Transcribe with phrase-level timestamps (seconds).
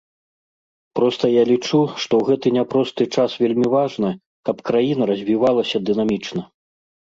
[0.99, 4.09] Проста я лічу, што ў гэты няпросты час вельмі важна,
[4.51, 6.41] каб краіна развівалася дынамічна.